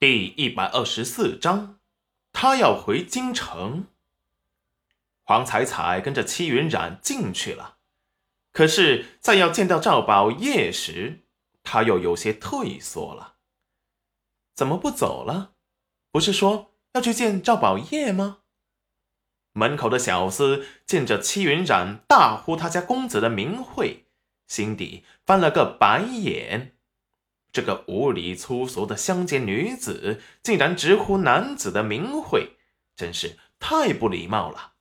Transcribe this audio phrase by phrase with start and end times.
[0.00, 1.80] 第一百二十四章，
[2.30, 3.88] 他要回京城。
[5.24, 7.78] 黄彩彩跟着戚云染进去了，
[8.52, 11.24] 可是，在要见到赵宝业时，
[11.64, 13.38] 他又有些退缩了。
[14.54, 15.54] 怎么不走了？
[16.12, 18.42] 不是说要去见赵宝业吗？
[19.50, 24.06] 门口的小厮见着戚云染大呼他家公子的名讳，
[24.46, 26.77] 心底翻了个白眼。
[27.52, 32.56] 这个无礼粗俗的乡间女子，竟然直呼男子的名讳，
[32.94, 34.72] 真是太不礼貌了。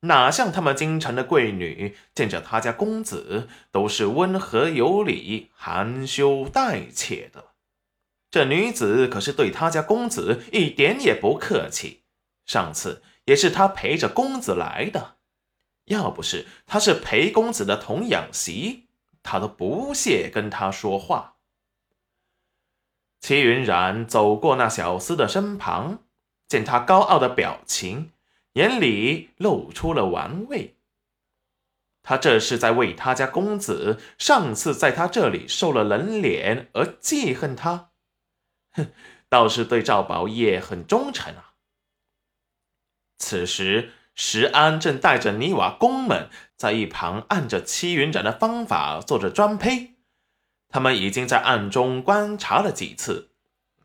[0.00, 7.46] 哪像他们京城的贵女，见着他家公子都是温和有礼、含羞带怯的。
[8.30, 12.02] 这女子可是对他家公子一点也不客气。
[12.46, 15.16] 上次也是他陪着公子来的，
[15.86, 18.86] 要不是他是裴公子的童养媳，
[19.22, 21.37] 他都不屑跟他说话。
[23.20, 26.04] 齐云染走过那小厮的身旁，
[26.46, 28.12] 见他高傲的表情。
[28.54, 30.78] 眼里露出了玩味，
[32.02, 37.90] 他这是在为他家公子上次在他这里受了冷脸而记恨他，
[38.72, 38.90] 哼，
[39.28, 41.54] 倒是对赵宝业很忠诚啊。
[43.18, 49.97] 此时，石安正带着泥瓦工们在一旁按着戚云染的方法做着砖坯，
[50.68, 53.30] 他们已经在暗中观察了几次，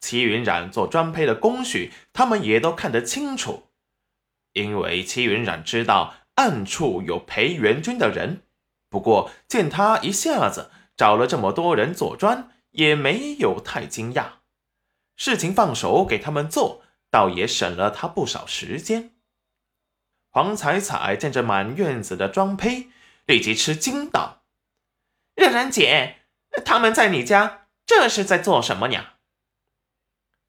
[0.00, 3.68] 齐云染做砖坯的工序，他们也都看得清楚。
[4.52, 8.42] 因为齐云染知道暗处有裴元军的人，
[8.88, 14.24] 不过见他一下子找了这么多人做砖，也没有太惊讶。
[15.16, 19.12] 事情放手给他们做，倒也省了他不少时间。
[20.30, 22.88] 黄彩彩见着满院子的砖坯，
[23.26, 24.44] 立即吃惊道
[25.36, 26.19] ：“冉冉姐，
[26.64, 29.14] 他们在你家，这是在做什么呀？”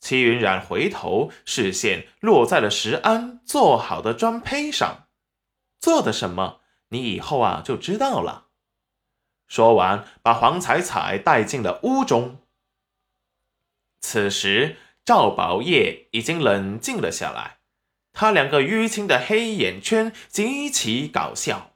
[0.00, 5.08] 齐云染回头，视线落在了石安做好的砖坯上。
[5.80, 6.60] 做的什么？
[6.88, 8.48] 你以后啊就知道了。
[9.46, 12.38] 说完，把黄彩彩带进了屋中。
[14.00, 17.58] 此时，赵宝业已经冷静了下来。
[18.12, 21.72] 他两个淤青的黑眼圈极其搞笑。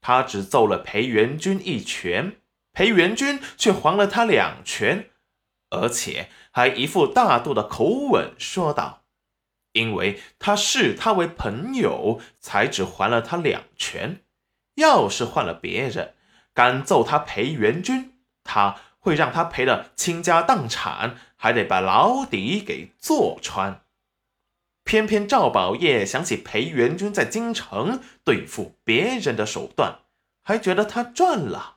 [0.00, 2.40] 他只揍了裴元军一拳，
[2.74, 5.08] 裴元军却还了他两拳。
[5.70, 9.02] 而且还一副大度的口吻说道
[9.72, 14.20] ：“因为他视他为朋友，才只还了他两拳。
[14.76, 16.14] 要是换了别人，
[16.52, 18.12] 敢揍他裴元军，
[18.44, 23.82] 他会让他赔的倾家荡产，还得把牢底给坐穿。
[24.84, 30.00] 偏偏赵宝业想起裴元军在京城对付别人的手段，
[30.42, 31.73] 还觉得他赚了，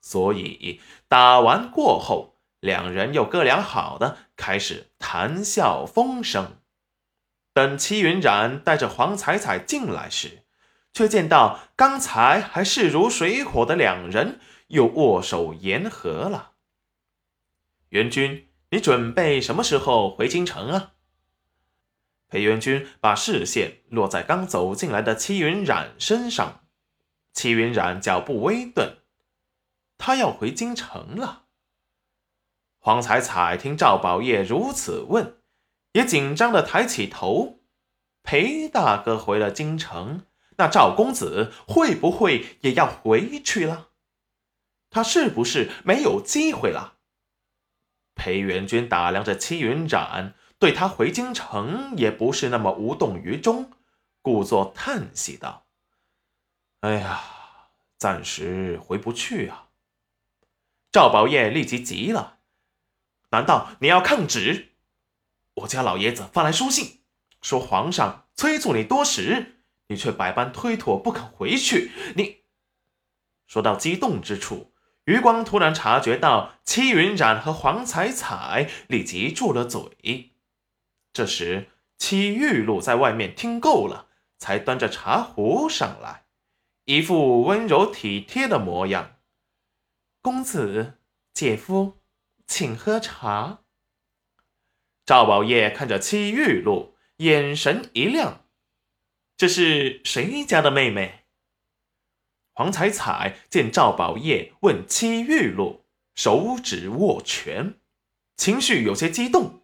[0.00, 6.56] 所以打完过后。”两人又哥俩好的开始谈笑风生。
[7.52, 10.42] 等齐云染带着黄彩彩进来时，
[10.92, 16.54] 却见到刚才还势如水火的两人又握手言和了。
[17.90, 20.94] 元军，你准备什么时候回京城啊？
[22.28, 26.64] 裴元军把视线落在刚走进来的齐云染身上。
[27.32, 28.96] 齐云染脚步微顿，
[29.98, 31.44] 他要回京城了。
[32.78, 35.38] 黄彩彩听赵宝业如此问，
[35.92, 37.58] 也紧张的抬起头。
[38.22, 40.26] 裴大哥回了京城，
[40.56, 43.88] 那赵公子会不会也要回去了？
[44.90, 46.94] 他是不是没有机会了？
[48.14, 53.72] 裴元军打量着戚云染，对他回京城也不是那么无动于衷，
[54.22, 55.66] 故作叹息道
[56.80, 57.20] ：“哎呀，
[57.98, 59.67] 暂时回不去啊。”
[60.90, 62.38] 赵宝业立即急了。
[63.30, 64.68] 难道你要抗旨？
[65.54, 67.00] 我家老爷子发来书信，
[67.42, 69.56] 说皇上催促你多时，
[69.88, 71.90] 你却百般推脱，不肯回去。
[72.16, 72.38] 你
[73.46, 74.72] 说到激动之处，
[75.04, 80.32] 余光突然察觉到戚云染和黄彩彩，立即住了嘴。
[81.12, 81.68] 这时，
[81.98, 84.06] 戚玉露在外面听够了，
[84.38, 86.24] 才端着茶壶上来，
[86.84, 89.16] 一副温柔体贴的模样。
[90.20, 90.98] 公子，
[91.32, 91.98] 姐夫。
[92.46, 93.58] 请喝茶。
[95.04, 98.46] 赵宝业看着戚玉露，眼神一亮
[99.36, 101.26] ：“这是谁家的妹妹？”
[102.54, 105.84] 黄彩彩见赵宝业问戚玉露，
[106.14, 107.74] 手指握拳，
[108.34, 109.60] 情绪有些激动。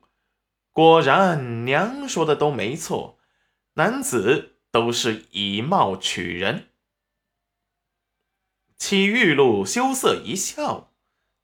[0.70, 3.18] 果然，娘说的都没错，
[3.76, 6.68] 男子都是以貌取人。
[8.76, 10.90] 戚玉露羞涩一笑。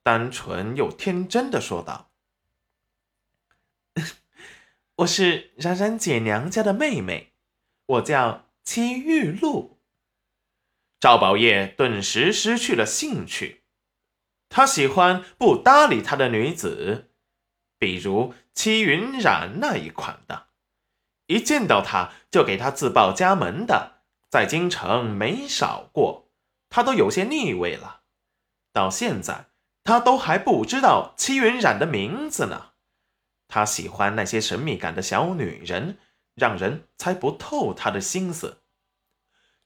[0.03, 2.11] 单纯又天真的说道
[4.97, 7.35] ：“我是冉冉姐娘家的妹妹，
[7.87, 9.79] 我叫戚玉露。”
[10.99, 13.65] 赵宝业顿时失去了兴趣。
[14.49, 17.12] 他喜欢不搭理他的女子，
[17.79, 20.49] 比如戚云染那一款的，
[21.27, 26.30] 一见到他就给他自报家门的，在京城没少过，
[26.70, 28.00] 他都有些腻味了。
[28.72, 29.46] 到现在，
[29.84, 32.69] 他都还不知道戚云染的名字呢。
[33.49, 35.99] 他喜欢那些神秘感的小女人，
[36.37, 38.62] 让人猜不透他的心思。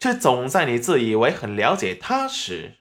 [0.00, 2.78] 却总在你自以为很了解他时，